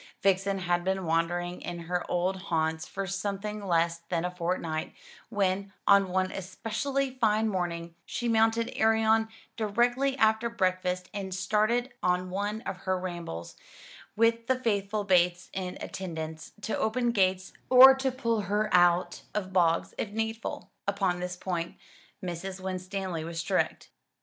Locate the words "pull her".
18.11-18.73